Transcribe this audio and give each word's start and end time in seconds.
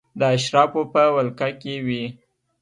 د 0.19 0.21
اشرافو 0.35 0.81
په 0.93 1.01
ولکه 1.15 1.49
کې 1.61 1.75
وې. 1.85 2.03